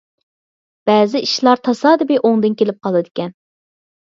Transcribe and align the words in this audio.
بەزى 0.89 1.21
ئىشلار 1.27 1.61
تاسادىپىي 1.67 2.21
ئوڭدىن 2.31 2.57
كېلىپ 2.63 2.81
قالىدىكەن. 2.89 3.31